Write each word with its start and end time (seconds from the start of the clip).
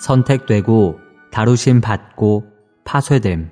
선택되고 0.00 0.98
다루심 1.30 1.80
받고 1.80 2.44
파쇄됨. 2.84 3.50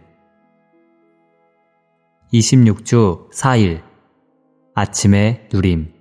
26주 2.32 3.30
4일 3.30 3.82
아침의 4.74 5.48
누림 5.52 5.92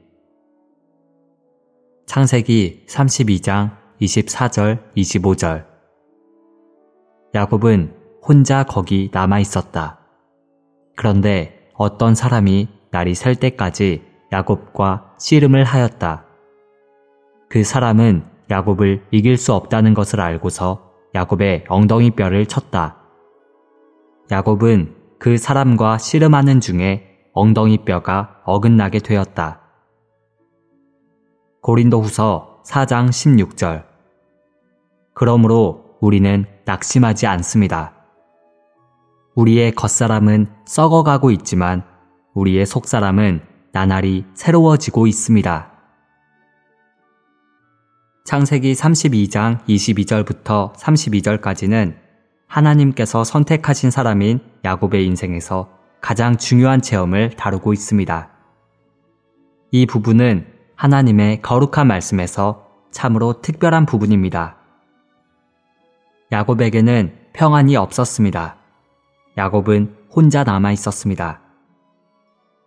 창세기 2.05 2.85
32장 2.87 3.77
24절 4.01 4.93
25절 4.95 5.65
야곱은 7.33 7.95
혼자 8.23 8.63
거기 8.63 9.09
남아 9.13 9.39
있었다. 9.39 9.99
그런데 10.95 11.69
어떤 11.75 12.15
사람이 12.15 12.67
날이 12.91 13.15
셀 13.15 13.35
때까지 13.35 14.03
야곱과 14.31 15.15
씨름을 15.19 15.63
하였다. 15.63 16.25
그 17.49 17.63
사람은 17.63 18.36
야곱을 18.49 19.05
이길 19.11 19.37
수 19.37 19.53
없다는 19.53 19.93
것을 19.93 20.21
알고서 20.21 20.91
야곱의 21.15 21.65
엉덩이 21.67 22.11
뼈를 22.11 22.45
쳤다. 22.45 22.97
야곱은 24.31 24.95
그 25.19 25.37
사람과 25.37 25.97
씨름하는 25.97 26.59
중에 26.59 27.07
엉덩이 27.33 27.79
뼈가 27.79 28.41
어긋나게 28.45 28.99
되었다. 28.99 29.61
고린도 31.61 32.01
후서 32.01 32.61
4장 32.65 33.09
16절. 33.09 33.85
그러므로 35.13 35.97
우리는 35.99 36.45
낙심하지 36.65 37.27
않습니다. 37.27 37.93
우리의 39.35 39.71
겉사람은 39.73 40.47
썩어가고 40.65 41.31
있지만 41.31 41.83
우리의 42.33 42.65
속사람은 42.65 43.41
나날이 43.71 44.25
새로워지고 44.33 45.07
있습니다. 45.07 45.76
창세기 48.27 48.73
32장 48.73 49.63
22절부터 49.69 50.73
32절까지는 50.75 51.95
하나님께서 52.45 53.23
선택하신 53.23 53.89
사람인 53.89 54.41
야곱의 54.65 55.05
인생에서 55.05 55.69
가장 56.01 56.35
중요한 56.35 56.81
체험을 56.81 57.29
다루고 57.29 57.71
있습니다. 57.71 58.29
이 59.71 59.85
부분은 59.85 60.45
하나님의 60.75 61.41
거룩한 61.41 61.87
말씀에서 61.87 62.67
참으로 62.91 63.39
특별한 63.39 63.85
부분입니다. 63.85 64.57
야곱에게는 66.33 67.13
평안이 67.31 67.77
없었습니다. 67.77 68.57
야곱은 69.37 69.95
혼자 70.13 70.43
남아 70.43 70.73
있었습니다. 70.73 71.39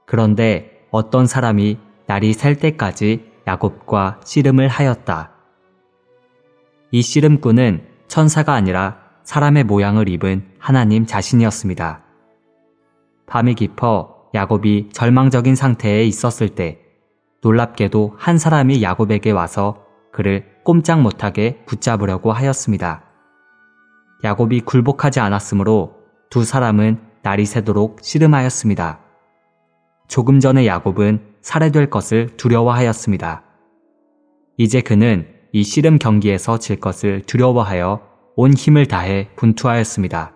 그런데 0.07 0.87
어떤 0.91 1.27
사람이 1.27 1.77
날이 2.07 2.33
셀 2.33 2.57
때까지 2.57 3.31
야곱과 3.47 4.21
씨름을 4.25 4.69
하였다. 4.69 5.40
이 6.93 7.03
씨름꾼은 7.03 7.87
천사가 8.09 8.53
아니라 8.53 8.99
사람의 9.23 9.65
모양을 9.65 10.09
입은 10.09 10.45
하나님 10.59 11.07
자신이었습니다. 11.07 12.03
밤이 13.27 13.55
깊어 13.55 14.29
야곱이 14.35 14.89
절망적인 14.93 15.55
상태에 15.55 16.05
있었을 16.05 16.49
때 16.49 16.81
놀랍게도 17.43 18.15
한 18.19 18.39
사람이 18.39 18.83
야곱에게 18.83 19.31
와서 19.31 19.85
그를 20.13 20.47
꼼짝 20.65 21.01
못하게 21.01 21.63
붙잡으려고 21.65 22.33
하였습니다. 22.33 23.05
야곱이 24.25 24.61
굴복하지 24.63 25.21
않았으므로 25.21 25.95
두 26.29 26.45
사람은 26.45 27.01
날이 27.23 27.47
새도록 27.47 27.99
씨름하였습니다. 28.03 29.01
조금 30.09 30.41
전에 30.41 30.67
야곱은 30.67 31.35
살해될 31.41 31.89
것을 31.89 32.37
두려워하였습니다. 32.37 33.45
이제 34.57 34.81
그는 34.81 35.40
이 35.53 35.65
씨름 35.65 35.99
경기에서 35.99 36.59
질 36.59 36.79
것을 36.79 37.23
두려워하여 37.23 38.01
온 38.37 38.55
힘을 38.55 38.87
다해 38.87 39.31
분투하였습니다. 39.37 40.33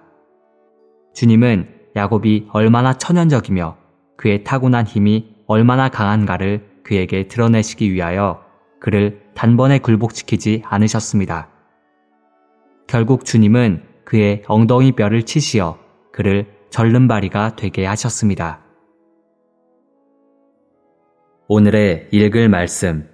주님은 1.15 1.69
야곱이 1.97 2.49
얼마나 2.53 2.95
천연적이며 2.95 3.77
그의 4.17 4.43
타고난 4.43 4.87
힘이 4.87 5.35
얼마나 5.47 5.89
강한가를 5.89 6.81
그에게 6.83 7.29
드러내시기 7.29 7.93
위하여 7.93 8.43
그를 8.81 9.23
단번에 9.35 9.79
굴복시키지 9.79 10.63
않으셨습니다. 10.65 11.49
결국 12.87 13.25
주님은 13.25 13.83
그의 14.05 14.43
엉덩이 14.47 14.93
뼈를 14.93 15.23
치시어 15.23 15.79
그를 16.13 16.47
절름발이가 16.71 17.57
되게 17.57 17.87
하셨습니다. 17.87 18.61
오늘의 21.47 22.09
읽을 22.11 22.49
말씀 22.49 23.14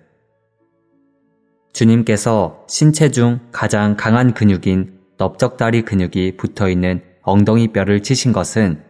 주님께서 1.81 2.67
신체 2.69 3.11
중 3.11 3.41
가장 3.53 3.97
강한 3.97 4.35
근육인 4.35 5.01
넓적다리 5.17 5.81
근육이 5.83 6.37
붙어 6.37 6.69
있는 6.69 7.03
엉덩이 7.23 7.69
뼈를 7.69 8.03
치신 8.03 8.35
것은 8.35 8.83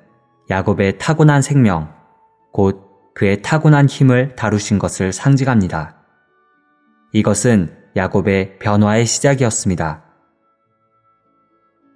야곱의 0.50 0.98
타고난 0.98 1.40
생명, 1.40 1.92
곧 2.52 3.14
그의 3.14 3.42
타고난 3.42 3.86
힘을 3.86 4.34
다루신 4.34 4.80
것을 4.80 5.12
상징합니다. 5.12 5.98
이것은 7.12 7.76
야곱의 7.94 8.58
변화의 8.58 9.06
시작이었습니다. 9.06 10.02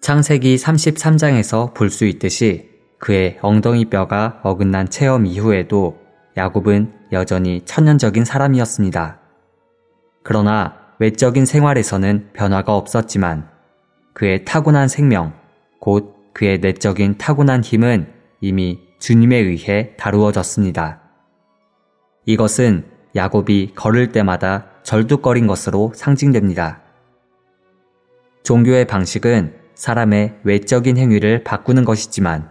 창세기 0.00 0.54
33장에서 0.54 1.74
볼 1.74 1.90
수 1.90 2.04
있듯이 2.04 2.70
그의 3.00 3.38
엉덩이 3.42 3.86
뼈가 3.86 4.38
어긋난 4.44 4.88
체험 4.90 5.26
이후에도 5.26 5.98
야곱은 6.36 6.92
여전히 7.10 7.62
천연적인 7.64 8.24
사람이었습니다. 8.24 9.18
그러나 10.22 10.83
외적인 10.98 11.46
생활에서는 11.46 12.30
변화가 12.32 12.76
없었지만 12.76 13.48
그의 14.12 14.44
타고난 14.44 14.88
생명, 14.88 15.32
곧 15.80 16.32
그의 16.32 16.58
내적인 16.58 17.18
타고난 17.18 17.62
힘은 17.62 18.12
이미 18.40 18.80
주님에 18.98 19.36
의해 19.36 19.94
다루어졌습니다. 19.96 21.00
이것은 22.26 22.86
야곱이 23.16 23.72
걸을 23.74 24.12
때마다 24.12 24.66
절뚝거린 24.82 25.46
것으로 25.46 25.92
상징됩니다. 25.94 26.82
종교의 28.42 28.86
방식은 28.86 29.54
사람의 29.74 30.38
외적인 30.44 30.96
행위를 30.96 31.44
바꾸는 31.44 31.84
것이지만 31.84 32.50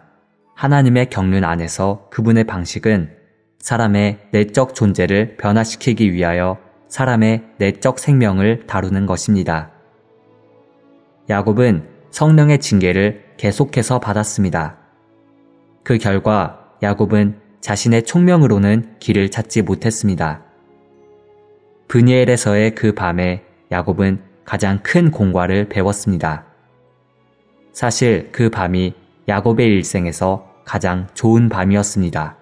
하나님의 0.55 1.09
경륜 1.09 1.43
안에서 1.43 2.07
그분의 2.11 2.43
방식은 2.45 3.17
사람의 3.59 4.27
내적 4.31 4.75
존재를 4.75 5.37
변화시키기 5.37 6.11
위하여 6.11 6.59
사람의 6.93 7.41
내적 7.57 7.97
생명을 7.97 8.67
다루는 8.67 9.07
것입니다. 9.07 9.71
야곱은 11.27 11.89
성령의 12.11 12.59
징계를 12.59 13.23
계속해서 13.37 13.99
받았습니다. 13.99 14.77
그 15.81 15.97
결과 15.97 16.69
야곱은 16.83 17.39
자신의 17.61 18.03
총명으로는 18.03 18.97
길을 18.99 19.31
찾지 19.31 19.63
못했습니다. 19.63 20.43
브니엘에서의 21.87 22.75
그 22.75 22.93
밤에 22.93 23.43
야곱은 23.71 24.21
가장 24.45 24.77
큰 24.83 25.09
공과를 25.09 25.69
배웠습니다. 25.69 26.45
사실 27.71 28.29
그 28.31 28.51
밤이 28.51 28.93
야곱의 29.27 29.65
일생에서 29.65 30.61
가장 30.63 31.07
좋은 31.15 31.49
밤이었습니다. 31.49 32.37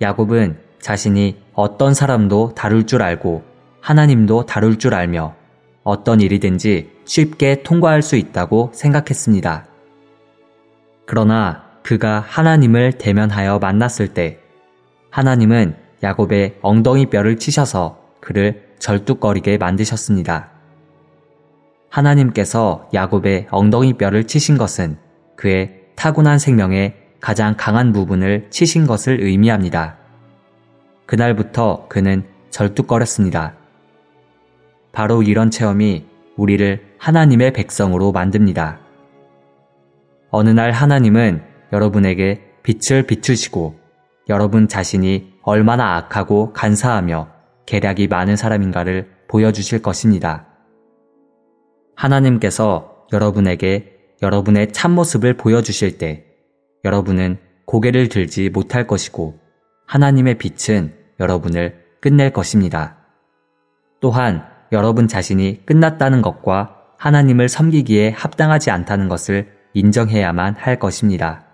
야곱은 0.00 0.60
자신이 0.78 1.41
어떤 1.54 1.94
사람도 1.94 2.54
다룰 2.54 2.86
줄 2.86 3.02
알고 3.02 3.42
하나님도 3.80 4.46
다룰 4.46 4.78
줄 4.78 4.94
알며 4.94 5.34
어떤 5.82 6.20
일이든지 6.20 6.90
쉽게 7.04 7.62
통과할 7.62 8.02
수 8.02 8.16
있다고 8.16 8.70
생각했습니다. 8.72 9.66
그러나 11.06 11.64
그가 11.82 12.24
하나님을 12.26 12.92
대면하여 12.92 13.58
만났을 13.58 14.08
때 14.08 14.38
하나님은 15.10 15.76
야곱의 16.02 16.58
엉덩이 16.62 17.06
뼈를 17.06 17.36
치셔서 17.36 17.98
그를 18.20 18.72
절뚝거리게 18.78 19.58
만드셨습니다. 19.58 20.50
하나님께서 21.90 22.88
야곱의 22.94 23.48
엉덩이 23.50 23.94
뼈를 23.94 24.26
치신 24.26 24.56
것은 24.56 24.96
그의 25.36 25.82
타고난 25.96 26.38
생명의 26.38 26.94
가장 27.20 27.54
강한 27.56 27.92
부분을 27.92 28.46
치신 28.50 28.86
것을 28.86 29.20
의미합니다. 29.20 29.98
그날부터 31.12 31.88
그는 31.90 32.24
절뚝거렸습니다. 32.48 33.54
바로 34.92 35.22
이런 35.22 35.50
체험이 35.50 36.06
우리를 36.38 36.94
하나님의 36.96 37.52
백성으로 37.52 38.12
만듭니다. 38.12 38.80
어느 40.30 40.48
날 40.48 40.70
하나님은 40.70 41.42
여러분에게 41.70 42.40
빛을 42.62 43.02
비추시고 43.02 43.78
여러분 44.30 44.68
자신이 44.68 45.34
얼마나 45.42 45.96
악하고 45.96 46.54
간사하며 46.54 47.28
계략이 47.66 48.08
많은 48.08 48.36
사람인가를 48.36 49.10
보여주실 49.28 49.82
것입니다. 49.82 50.46
하나님께서 51.94 53.04
여러분에게 53.12 53.98
여러분의 54.22 54.72
참모습을 54.72 55.36
보여주실 55.36 55.98
때 55.98 56.24
여러분은 56.86 57.36
고개를 57.66 58.08
들지 58.08 58.48
못할 58.48 58.86
것이고 58.86 59.38
하나님의 59.84 60.38
빛은 60.38 61.01
여러분을 61.22 61.84
끝낼 62.00 62.32
것입니다. 62.32 62.96
또한 64.00 64.44
여러분 64.72 65.06
자신이 65.06 65.64
끝났다는 65.64 66.20
것과 66.20 66.76
하나님을 66.98 67.48
섬기기에 67.48 68.10
합당하지 68.10 68.70
않다는 68.70 69.08
것을 69.08 69.52
인정해야만 69.74 70.56
할 70.56 70.78
것입니다. 70.78 71.44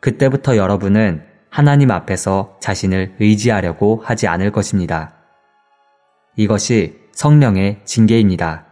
그때부터 0.00 0.56
여러분은 0.56 1.24
하나님 1.48 1.90
앞에서 1.90 2.56
자신을 2.60 3.16
의지하려고 3.20 4.00
하지 4.02 4.26
않을 4.26 4.50
것입니다. 4.50 5.14
이것이 6.36 6.98
성령의 7.12 7.80
징계입니다. 7.84 8.66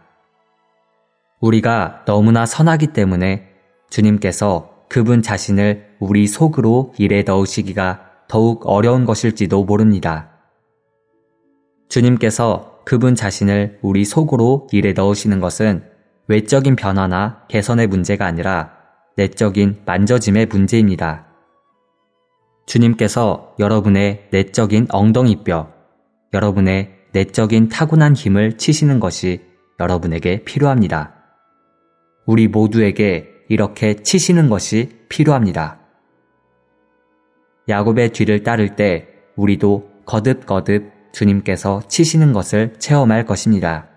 우리가 1.39 2.03
너무나 2.05 2.45
선하기 2.45 2.87
때문에 2.87 3.49
주님께서 3.89 4.85
그분 4.89 5.21
자신을 5.21 5.95
우리 5.99 6.27
속으로 6.27 6.93
일에 6.97 7.23
넣으시기가 7.23 8.10
더욱 8.31 8.65
어려운 8.65 9.03
것일지도 9.03 9.65
모릅니다. 9.65 10.29
주님께서 11.89 12.79
그분 12.85 13.13
자신을 13.13 13.79
우리 13.81 14.05
속으로 14.05 14.69
일에 14.71 14.93
넣으시는 14.93 15.41
것은 15.41 15.83
외적인 16.29 16.77
변화나 16.77 17.43
개선의 17.49 17.87
문제가 17.87 18.25
아니라 18.25 18.71
내적인 19.17 19.81
만져짐의 19.85 20.45
문제입니다. 20.45 21.27
주님께서 22.67 23.53
여러분의 23.59 24.29
내적인 24.31 24.87
엉덩이뼈, 24.91 25.69
여러분의 26.33 26.99
내적인 27.11 27.67
타고난 27.67 28.15
힘을 28.15 28.57
치시는 28.57 29.01
것이 29.01 29.41
여러분에게 29.77 30.45
필요합니다. 30.45 31.15
우리 32.25 32.47
모두에게 32.47 33.27
이렇게 33.49 33.95
치시는 33.95 34.47
것이 34.47 35.01
필요합니다. 35.09 35.80
야곱의 37.69 38.09
뒤를 38.09 38.43
따를 38.43 38.75
때 38.75 39.07
우리도 39.35 39.89
거듭거듭 40.05 40.91
주님께서 41.13 41.81
치시는 41.87 42.33
것을 42.33 42.73
체험할 42.79 43.25
것입니다. 43.25 43.87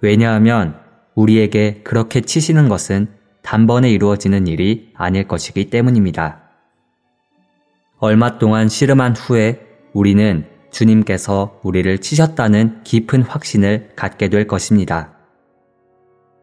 왜냐하면 0.00 0.78
우리에게 1.14 1.82
그렇게 1.84 2.20
치시는 2.20 2.68
것은 2.68 3.08
단번에 3.42 3.90
이루어지는 3.90 4.46
일이 4.46 4.92
아닐 4.94 5.26
것이기 5.26 5.70
때문입니다. 5.70 6.42
얼마 7.98 8.38
동안 8.38 8.68
씨름한 8.68 9.16
후에 9.16 9.60
우리는 9.92 10.46
주님께서 10.70 11.60
우리를 11.62 11.98
치셨다는 11.98 12.82
깊은 12.84 13.22
확신을 13.22 13.90
갖게 13.96 14.28
될 14.28 14.46
것입니다. 14.46 15.14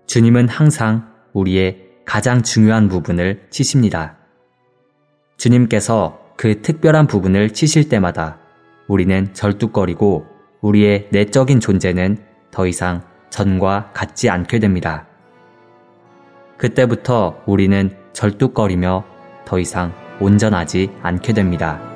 주님은 0.08 0.50
항상 0.50 1.08
우리의 1.34 1.86
가장 2.06 2.44
중요한 2.44 2.90
부분을 2.90 3.48
치십니다. 3.50 4.18
주님께서 5.38 6.20
그 6.36 6.62
특별한 6.62 7.08
부분을 7.08 7.52
치실 7.52 7.90
때마다 7.90 8.38
우리는 8.88 9.34
절뚝거리고 9.34 10.26
우리의 10.62 11.08
내적인 11.12 11.60
존재는 11.60 12.18
더 12.52 12.68
이상 12.68 13.04
전과 13.30 13.92
같지 13.94 14.30
않게 14.30 14.60
됩니다. 14.60 15.08
그때부터 16.58 17.42
우리는 17.46 17.92
절뚝거리며 18.14 19.04
더 19.46 19.60
이상 19.60 19.94
온전하지 20.20 20.90
않게 21.02 21.34
됩니다. 21.34 21.95